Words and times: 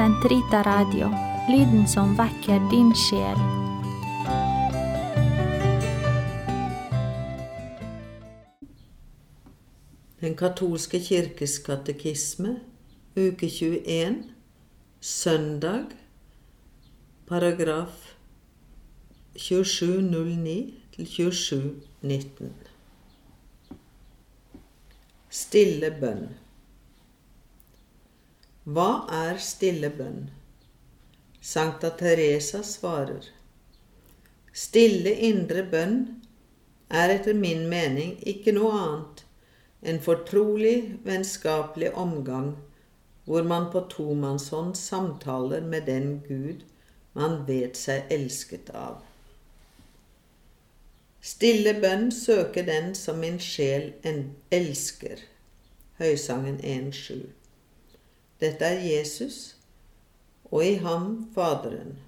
Sentrita 0.00 0.62
Radio, 0.62 1.10
lyden 1.52 1.84
som 1.88 2.14
vekker 2.16 2.62
din 2.70 2.88
sjel. 2.96 3.36
Den 10.24 10.38
katolske 10.40 11.02
kirkes 11.04 11.58
katekisme, 11.66 12.54
uke 13.12 13.50
21, 13.52 14.24
søndag, 15.00 15.92
paragraf 17.28 18.16
2709 19.36 20.74
til 20.96 21.06
2719. 21.06 22.54
Stille 25.28 25.96
bønn. 26.00 26.30
Hva 28.70 28.90
er 29.10 29.38
stille 29.42 29.88
bønn? 29.90 30.28
Sankta 31.42 31.88
Teresa 31.98 32.60
svarer. 32.62 33.24
Stille 34.64 35.10
indre 35.26 35.64
bønn 35.72 35.96
er 37.00 37.14
etter 37.16 37.34
min 37.34 37.64
mening 37.72 38.12
ikke 38.32 38.54
noe 38.54 38.76
annet 38.76 39.24
enn 39.82 39.98
fortrolig, 40.04 40.76
vennskapelig 41.08 41.90
omgang 42.04 42.52
hvor 43.24 43.48
man 43.54 43.66
på 43.74 43.82
tomannshånd 43.96 44.76
samtaler 44.78 45.66
med 45.72 45.88
den 45.90 46.08
Gud 46.28 46.62
man 47.18 47.40
vet 47.50 47.80
seg 47.80 48.12
elsket 48.20 48.70
av. 48.84 49.02
Stille 51.32 51.74
bønn 51.82 52.12
søker 52.14 52.70
den 52.70 52.94
som 52.94 53.18
min 53.24 53.42
sjel 53.42 53.90
elsker. 54.60 55.26
Høysangen 55.98 56.62
1.7. 56.62 57.39
Dette 58.40 58.64
er 58.64 58.78
Jesus, 58.80 59.56
og 60.48 60.64
i 60.64 60.74
ham 60.80 61.10
Faderen. 61.34 61.98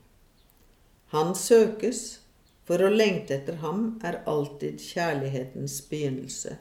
Han 1.12 1.34
søkes, 1.36 2.20
for 2.64 2.80
å 2.80 2.88
lengte 2.88 3.36
etter 3.36 3.58
ham 3.60 3.82
er 4.06 4.22
alltid 4.30 4.80
kjærlighetens 4.80 5.74
begynnelse. 5.90 6.54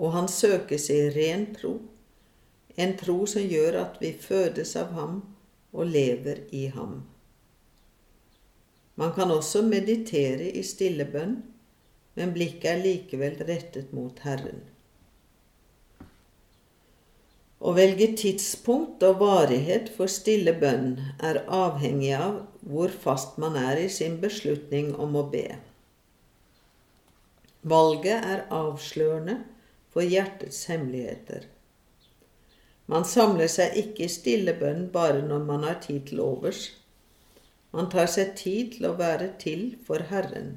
Og 0.00 0.14
han 0.14 0.28
søkes 0.32 0.86
i 0.94 1.00
ren 1.12 1.50
tro, 1.56 1.74
en 2.76 2.94
tro 2.96 3.16
som 3.28 3.44
gjør 3.44 3.76
at 3.82 3.98
vi 4.00 4.14
fødes 4.20 4.72
av 4.80 4.94
ham 4.96 5.18
og 5.76 5.90
lever 5.92 6.46
i 6.56 6.66
ham. 6.72 7.02
Man 8.96 9.12
kan 9.12 9.34
også 9.34 9.66
meditere 9.68 10.48
i 10.48 10.64
stille 10.64 11.04
bønn, 11.12 11.36
men 12.16 12.32
blikket 12.32 12.70
er 12.72 12.80
likevel 12.80 13.36
rettet 13.44 13.92
mot 13.92 14.24
Herren. 14.24 14.64
Å 17.56 17.72
velge 17.72 18.10
tidspunkt 18.20 19.00
og 19.06 19.20
varighet 19.22 19.88
for 19.96 20.12
stille 20.12 20.52
bønn 20.60 20.98
er 21.24 21.40
avhengig 21.48 22.12
av 22.18 22.42
hvor 22.60 22.92
fast 22.92 23.38
man 23.40 23.56
er 23.56 23.80
i 23.80 23.88
sin 23.92 24.18
beslutning 24.20 24.92
om 25.00 25.16
å 25.16 25.24
be. 25.32 25.46
Valget 27.66 28.26
er 28.34 28.44
avslørende 28.52 29.38
for 29.90 30.04
hjertets 30.04 30.66
hemmeligheter. 30.68 31.46
Man 32.86 33.08
samler 33.08 33.48
seg 33.50 33.74
ikke 33.80 34.04
i 34.04 34.12
stille 34.12 34.52
bønn 34.60 34.84
bare 34.92 35.24
når 35.24 35.48
man 35.48 35.64
har 35.66 35.80
tid 35.82 36.04
til 36.10 36.20
overs, 36.22 36.68
man 37.72 37.88
tar 37.92 38.06
seg 38.12 38.36
tid 38.38 38.76
til 38.76 38.86
å 38.90 38.94
være 39.00 39.32
til 39.40 39.64
for 39.88 40.04
Herren, 40.12 40.54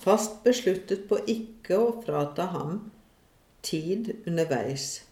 fast 0.00 0.40
besluttet 0.44 1.06
på 1.08 1.20
ikke 1.28 1.78
å 1.78 1.92
frata 2.02 2.48
ham 2.56 2.90
tid 3.62 4.10
underveis, 4.24 5.04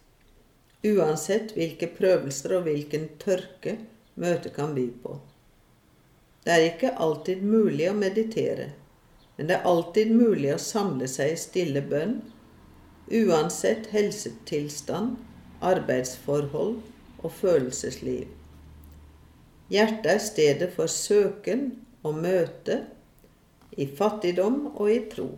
uansett 0.86 1.54
hvilke 1.56 1.88
prøvelser 1.96 2.58
og 2.58 2.68
hvilken 2.68 3.08
tørke 3.22 3.78
møtet 4.18 4.54
kan 4.54 4.74
by 4.76 4.86
på. 5.02 5.18
Det 6.44 6.54
er 6.54 6.66
ikke 6.68 6.94
alltid 7.02 7.42
mulig 7.44 7.88
å 7.90 7.96
meditere, 7.98 8.70
men 9.36 9.50
det 9.50 9.58
er 9.58 9.66
alltid 9.68 10.12
mulig 10.14 10.52
å 10.54 10.62
samle 10.62 11.08
seg 11.10 11.34
i 11.34 11.40
stille 11.40 11.82
bønn, 11.90 12.20
uansett 13.08 13.90
helsetilstand, 13.92 15.16
arbeidsforhold 15.64 16.78
og 17.24 17.34
følelsesliv. 17.40 18.28
Hjertet 19.68 20.10
er 20.12 20.22
stedet 20.22 20.70
for 20.76 20.88
søken 20.88 21.68
og 22.06 22.22
møte, 22.22 22.84
i 23.78 23.86
fattigdom 23.86 24.72
og 24.72 24.88
i 24.90 24.98
tro. 25.12 25.28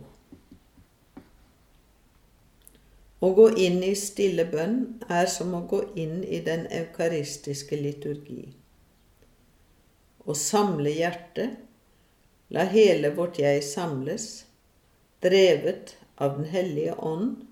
Å 3.21 3.29
gå 3.37 3.51
inn 3.61 3.83
i 3.85 3.91
stille 3.93 4.47
bønn 4.49 4.77
er 5.05 5.27
som 5.29 5.51
å 5.53 5.61
gå 5.69 5.83
inn 6.01 6.23
i 6.25 6.39
den 6.41 6.63
eukaristiske 6.73 7.77
liturgi. 7.77 8.47
Å 10.25 10.33
samle 10.37 10.89
hjertet, 10.95 11.59
la 12.49 12.65
hele 12.71 13.11
vårt 13.13 13.37
jeg 13.37 13.61
samles, 13.65 14.25
drevet 15.21 15.95
av 16.17 16.39
Den 16.39 16.49
hellige 16.49 16.95
ånd, 16.97 17.45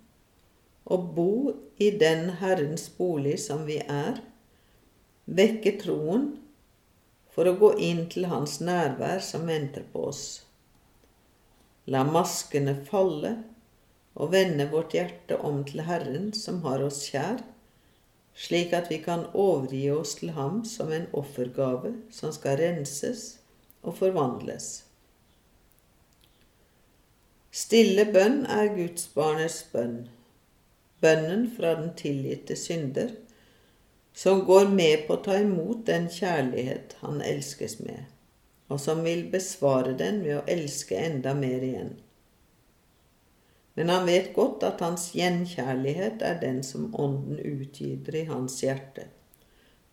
og 0.90 1.06
bo 1.14 1.32
i 1.78 1.92
den 2.02 2.30
Herrens 2.42 2.88
bolig 2.98 3.38
som 3.46 3.68
vi 3.70 3.78
er, 3.86 4.24
vekke 5.30 5.76
troen 5.82 6.32
for 7.30 7.46
å 7.46 7.58
gå 7.62 7.76
inn 7.78 8.08
til 8.10 8.26
hans 8.34 8.58
nærvær 8.58 9.22
som 9.22 9.46
venter 9.46 9.86
på 9.94 10.08
oss. 10.10 10.26
La 11.86 12.02
maskene 12.06 12.74
falle 12.90 13.38
og 14.20 14.34
vende 14.34 14.68
vårt 14.72 14.94
hjerte 14.98 15.40
om 15.48 15.64
til 15.68 15.86
Herren 15.88 16.34
som 16.36 16.60
har 16.66 16.84
oss 16.84 17.06
kjær, 17.08 17.40
slik 18.36 18.76
at 18.76 18.92
vi 18.92 19.00
kan 19.04 19.26
overgi 19.34 19.86
oss 19.92 20.18
til 20.20 20.34
Ham 20.36 20.62
som 20.68 20.92
en 20.96 21.08
offergave 21.16 21.96
som 22.12 22.36
skal 22.36 22.60
renses 22.60 23.40
og 23.82 23.96
forvandles. 24.00 24.70
Stille 27.50 28.06
bønn 28.14 28.44
er 28.46 28.70
Guds 28.76 29.08
barnets 29.16 29.64
bønn, 29.72 30.04
bønnen 31.02 31.48
fra 31.56 31.74
den 31.80 31.96
tilgitte 31.98 32.56
synder, 32.60 33.16
som 34.14 34.44
går 34.46 34.70
med 34.74 35.08
på 35.08 35.16
å 35.16 35.24
ta 35.26 35.40
imot 35.40 35.86
den 35.88 36.10
kjærlighet 36.12 36.98
han 37.02 37.24
elskes 37.26 37.80
med, 37.80 38.04
og 38.68 38.82
som 38.84 39.02
vil 39.08 39.26
besvare 39.32 39.96
den 39.98 40.22
ved 40.26 40.42
å 40.42 40.46
elske 40.52 41.00
enda 41.00 41.34
mer 41.38 41.64
igjen. 41.66 41.96
Men 43.80 43.90
han 43.90 44.06
vet 44.06 44.34
godt 44.36 44.64
at 44.68 44.82
hans 44.84 45.06
gjenkjærlighet 45.16 46.20
er 46.28 46.42
den 46.42 46.58
som 46.68 46.90
Ånden 47.00 47.38
utgyter 47.40 48.16
i 48.20 48.24
hans 48.28 48.58
hjerte, 48.60 49.06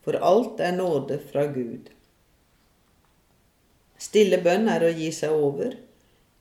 for 0.03 0.17
alt 0.27 0.59
er 0.59 0.73
nåde 0.75 1.21
fra 1.23 1.45
Gud. 1.55 1.93
Stille 4.03 4.41
bønn 4.43 4.67
er 4.73 4.83
å 4.83 4.91
gi 4.91 5.13
seg 5.15 5.37
over, 5.39 5.77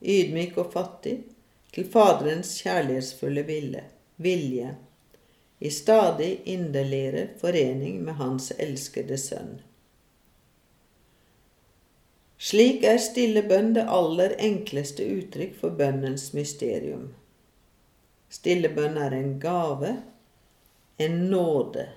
ydmyk 0.01 0.57
og 0.63 0.71
fattig, 0.73 1.13
til 1.75 1.85
Faderens 1.93 2.55
kjærlighetsfulle 2.63 3.43
vilje, 3.45 3.83
vilje 4.25 4.71
i 5.61 5.69
stadig 5.69 6.31
inderligere 6.49 7.27
forening 7.43 7.99
med 8.07 8.17
Hans 8.23 8.47
elskede 8.57 9.19
Sønn. 9.21 9.59
Slik 12.41 12.89
er 12.89 12.97
stille 13.05 13.45
bønn 13.45 13.75
det 13.77 13.85
aller 13.99 14.33
enkleste 14.49 15.05
uttrykk 15.19 15.53
for 15.61 15.77
bønnens 15.77 16.31
mysterium. 16.33 17.05
Stille 18.29 18.69
bønn 18.69 18.97
er 18.97 19.15
en 19.15 19.39
gave, 19.39 19.95
en 20.97 21.17
nåde. 21.31 21.87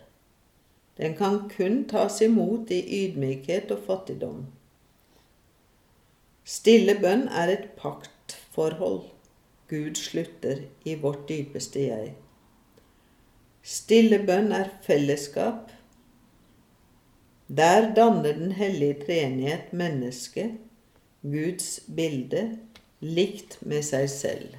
Den 0.99 1.15
kan 1.16 1.44
kun 1.50 1.84
tas 1.89 2.21
imot 2.22 2.71
i 2.75 2.81
ydmykhet 3.03 3.71
og 3.75 3.84
fattigdom. 3.87 4.47
Stille 6.44 6.97
bønn 7.00 7.28
er 7.28 7.53
et 7.53 7.71
paktforhold 7.78 9.06
Gud 9.69 9.99
slutter 10.00 10.62
i 10.88 10.94
vårt 10.97 11.27
dypeste 11.28 11.83
jeg. 11.91 12.12
Stille 13.61 14.17
bønn 14.25 14.49
er 14.56 14.70
fellesskap. 14.87 15.75
Der 17.49 17.91
danner 17.94 18.32
Den 18.32 18.53
hellige 18.53 18.97
treenighet 19.05 19.73
mennesket, 19.73 20.56
Guds 21.23 21.81
bilde, 21.97 22.58
likt 23.00 23.58
med 23.61 23.85
seg 23.85 24.08
selv. 24.11 24.56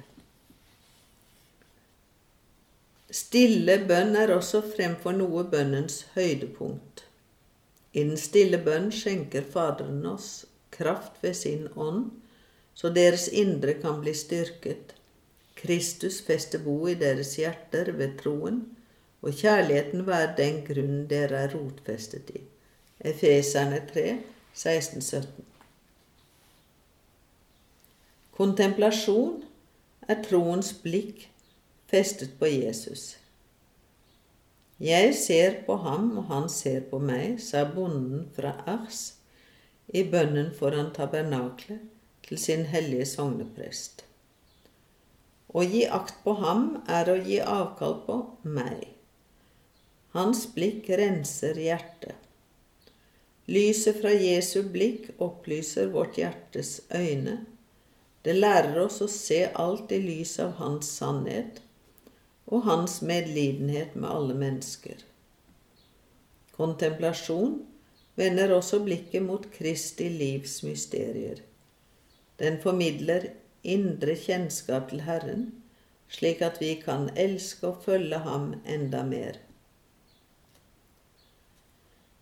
Stille 3.10 3.74
bønn 3.88 4.14
er 4.14 4.30
også 4.30 4.60
fremfor 4.62 5.16
noe 5.18 5.42
bønnens 5.50 6.04
høydepunkt. 6.14 7.04
I 7.90 8.04
den 8.06 8.18
stille 8.20 8.60
bønn 8.62 8.92
skjenker 8.94 9.42
Faderen 9.50 10.04
oss 10.06 10.44
kraft 10.70 11.16
ved 11.24 11.34
sin 11.34 11.64
ånd, 11.74 12.12
så 12.74 12.92
deres 12.94 13.26
indre 13.28 13.74
kan 13.82 13.98
bli 14.04 14.14
styrket. 14.14 14.94
Kristus 15.58 16.20
fester 16.22 16.62
bo 16.62 16.76
i 16.88 16.94
deres 17.00 17.34
hjerter 17.40 17.90
ved 17.98 18.14
troen, 18.22 18.62
og 19.20 19.34
kjærligheten 19.36 20.06
være 20.06 20.30
den 20.38 20.62
grunn 20.68 21.02
dere 21.10 21.42
er 21.48 21.56
rotfestet 21.56 22.30
i. 22.38 22.44
Efeserne 23.10 23.82
3, 23.90 24.06
16-17. 24.54 25.26
Kontemplasjon 28.38 29.42
er 30.08 30.22
troens 30.24 30.70
blikk 30.86 31.26
festet 31.90 32.38
på 32.38 32.46
Jesus. 32.46 33.16
Jeg 34.80 35.14
ser 35.18 35.56
på 35.66 35.76
ham, 35.82 36.12
og 36.18 36.28
han 36.30 36.46
ser 36.48 36.84
på 36.90 37.00
meg, 37.02 37.40
sa 37.42 37.66
bonden 37.68 38.28
fra 38.36 38.54
Ars 38.70 39.00
i 39.92 40.04
bønnen 40.06 40.52
foran 40.56 40.92
tabernaklet 40.96 41.82
til 42.24 42.38
sin 42.38 42.64
hellige 42.70 43.08
sogneprest. 43.10 44.04
Å 45.50 45.66
gi 45.66 45.82
akt 45.90 46.22
på 46.24 46.36
ham 46.38 46.66
er 46.86 47.10
å 47.10 47.18
gi 47.26 47.40
avkall 47.42 47.96
på 48.06 48.18
meg. 48.46 48.86
Hans 50.14 50.46
blikk 50.54 50.88
renser 51.00 51.58
hjertet. 51.58 52.14
Lyset 53.50 53.98
fra 53.98 54.12
Jesu 54.14 54.62
blikk 54.62 55.10
opplyser 55.18 55.90
vårt 55.90 56.20
hjertes 56.22 56.76
øyne. 56.94 57.40
Det 58.22 58.36
lærer 58.36 58.78
oss 58.84 59.00
å 59.02 59.10
se 59.10 59.48
alt 59.58 59.90
i 59.92 59.98
lys 60.04 60.36
av 60.44 60.54
Hans 60.62 60.86
sannhet 61.00 61.58
og 62.50 62.64
Hans 62.66 62.98
medlidenhet 63.06 63.94
med 63.94 64.10
alle 64.10 64.34
mennesker. 64.34 65.04
Kontemplasjon 66.56 67.60
vender 68.18 68.52
også 68.52 68.82
blikket 68.84 69.22
mot 69.22 69.46
Kristi 69.54 70.08
livs 70.12 70.60
mysterier. 70.66 71.38
Den 72.42 72.58
formidler 72.60 73.30
indre 73.62 74.16
kjennskap 74.16 74.90
til 74.90 75.04
Herren, 75.06 75.46
slik 76.10 76.42
at 76.42 76.58
vi 76.60 76.74
kan 76.82 77.08
elske 77.16 77.70
og 77.70 77.84
følge 77.86 78.18
Ham 78.26 78.52
enda 78.66 79.04
mer. 79.06 79.38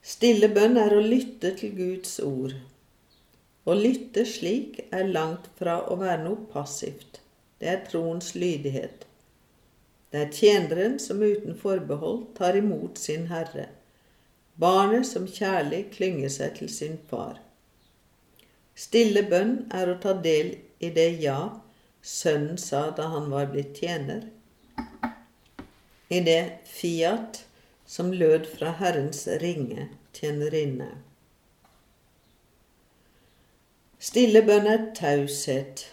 Stille 0.04 0.48
bønn 0.52 0.78
er 0.80 0.94
å 0.94 1.02
lytte 1.04 1.54
til 1.56 1.74
Guds 1.76 2.18
ord. 2.24 2.54
Å 3.68 3.74
lytte 3.76 4.24
slik 4.28 4.78
er 4.88 5.10
langt 5.10 5.50
fra 5.58 5.80
å 5.90 5.98
være 6.00 6.22
noe 6.24 6.46
passivt. 6.52 7.20
Det 7.60 7.68
er 7.68 7.84
troens 7.90 8.32
lydighet. 8.38 9.07
Det 10.10 10.20
er 10.20 10.32
tjeneren 10.32 10.96
som 11.02 11.20
uten 11.20 11.56
forbehold 11.58 12.30
tar 12.38 12.56
imot 12.56 12.98
sin 12.98 13.26
herre, 13.28 13.66
barnet 14.56 15.06
som 15.06 15.28
kjærlig 15.28 15.90
klynger 15.92 16.32
seg 16.32 16.56
til 16.58 16.70
sin 16.72 16.96
far. 17.10 17.36
Stille 18.78 19.24
bønn 19.28 19.66
er 19.74 19.90
å 19.90 19.98
ta 20.00 20.14
del 20.24 20.54
i 20.80 20.88
det 20.94 21.10
ja 21.20 21.40
sønnen 22.00 22.56
sa 22.58 22.88
da 22.96 23.10
han 23.12 23.28
var 23.30 23.50
blitt 23.52 23.76
tjener, 23.82 24.24
i 26.08 26.22
det 26.24 26.64
fiat 26.64 27.42
som 27.84 28.12
lød 28.12 28.48
fra 28.56 28.72
Herrens 28.80 29.26
ringe 29.42 29.90
tjenerinne. 30.16 30.88
Stille 34.00 34.40
bønn 34.46 34.68
er 34.70 34.84
taushet, 34.96 35.88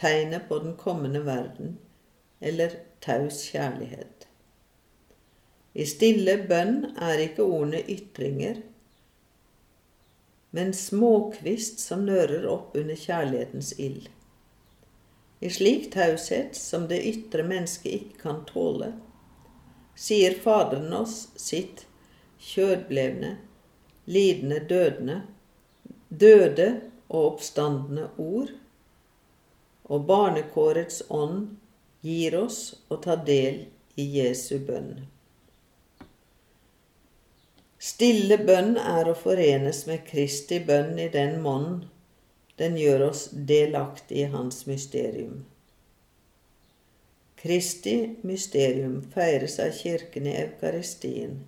tegnet 0.00 0.48
på 0.48 0.58
den 0.64 0.74
kommende 0.80 1.22
verden, 1.26 1.76
eller 2.40 2.72
taus 3.00 3.42
kjærlighet. 3.50 4.26
I 5.76 5.84
stille 5.84 6.38
bønn 6.48 6.78
er 6.96 7.20
ikke 7.20 7.44
ordene 7.44 7.82
ytringer, 7.92 8.62
men 10.56 10.72
småkvist 10.72 11.82
som 11.82 12.06
nører 12.08 12.46
opp 12.48 12.76
under 12.80 12.96
kjærlighetens 12.96 13.74
ild. 13.76 14.06
I 15.44 15.50
slik 15.52 15.90
taushet 15.92 16.56
som 16.56 16.86
det 16.88 17.02
ytre 17.04 17.44
mennesket 17.44 17.92
ikke 17.98 18.22
kan 18.22 18.40
tåle, 18.48 18.94
sier 19.96 20.36
Faderen 20.40 20.92
oss 20.96 21.26
sitt 21.40 21.84
kjødblevne, 22.40 23.34
lidende 24.08 24.62
dødende, 24.68 25.18
døde 26.08 26.70
og 27.08 27.34
oppstandende 27.34 28.08
ord, 28.16 28.52
og 29.86 30.08
barnekårets 30.08 31.02
ånd 31.12 31.56
gir 32.02 32.36
oss 32.38 32.60
å 32.88 33.00
ta 33.02 33.16
del 33.16 33.66
i 33.96 34.04
Jesu 34.18 34.58
bønn. 34.58 35.06
Stille 37.78 38.38
bønn 38.42 38.76
er 38.80 39.08
å 39.08 39.14
forenes 39.16 39.84
med 39.86 40.04
Kristi 40.08 40.58
bønn 40.64 40.98
i 40.98 41.10
den 41.12 41.38
monn 41.44 41.84
den 42.56 42.76
gjør 42.80 43.10
oss 43.10 43.28
delaktig 43.30 44.22
i 44.24 44.30
Hans 44.32 44.64
mysterium. 44.66 45.44
Kristi 47.36 48.16
mysterium 48.24 49.02
feires 49.12 49.58
av 49.60 49.74
Kirken 49.76 50.26
i 50.26 50.32
Eukaristien, 50.40 51.42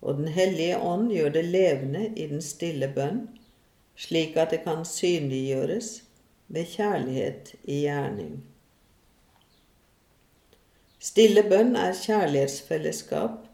og 0.00 0.16
Den 0.16 0.30
hellige 0.32 0.78
ånd 0.78 1.10
gjør 1.12 1.34
det 1.34 1.42
levende 1.50 2.04
i 2.14 2.28
den 2.30 2.40
stille 2.40 2.88
bønn, 2.94 3.26
slik 3.96 4.38
at 4.40 4.54
det 4.54 4.62
kan 4.64 4.86
synliggjøres 4.86 5.90
ved 6.48 6.70
kjærlighet 6.76 7.52
i 7.64 7.82
gjerning. 7.82 8.40
Stille 11.00 11.42
bønn 11.48 11.76
er 11.80 11.94
kjærlighetsfellesskap 11.96 13.46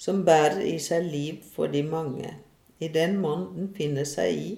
som 0.00 0.24
bærer 0.26 0.60
i 0.68 0.76
seg 0.80 1.06
liv 1.08 1.38
for 1.54 1.72
de 1.72 1.80
mange, 1.84 2.34
i 2.80 2.88
den 2.88 3.16
mån 3.22 3.46
den 3.54 3.70
finner 3.76 4.04
seg 4.08 4.36
i 4.36 4.50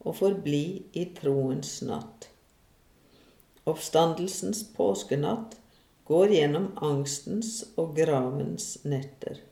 og 0.00 0.14
forbli 0.20 0.82
i 0.94 1.08
troens 1.16 1.80
natt. 1.86 2.28
Oppstandelsens 3.66 4.62
påskenatt 4.76 5.56
går 6.10 6.36
gjennom 6.36 6.70
angstens 6.86 7.50
og 7.78 7.96
gravens 7.98 8.72
netter. 8.86 9.42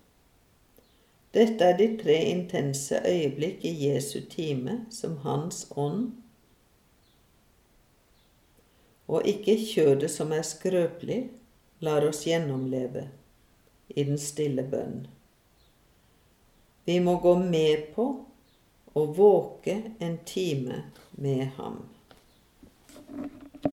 Dette 1.35 1.67
er 1.67 1.77
de 1.79 1.91
tre 2.01 2.17
intense 2.31 3.03
øyeblikk 3.07 3.67
i 3.69 3.75
Jesu 3.89 4.21
time 4.31 4.81
som 4.95 5.19
Hans 5.27 5.67
ånd, 5.77 6.13
og 9.09 9.27
ikke 9.27 9.59
kjødet 9.61 10.11
som 10.13 10.33
er 10.37 10.47
skrøpelig, 10.47 11.21
lar 11.79 12.09
oss 12.09 12.27
gjennomleve 12.27 13.09
i 13.89 14.05
den 14.05 14.19
stille 14.19 14.63
bønn. 14.63 15.07
Vi 16.85 16.99
må 17.05 17.19
gå 17.21 17.35
med 17.39 17.91
på 17.95 18.07
å 18.97 19.05
våke 19.15 19.77
en 19.99 20.19
time 20.27 20.83
med 21.11 21.51
ham. 21.59 21.83